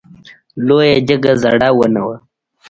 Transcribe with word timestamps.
لویه 0.67 0.97
جګه 1.07 1.31
زړه 1.43 1.69
ونه 1.77 2.01
وه. 2.07 2.17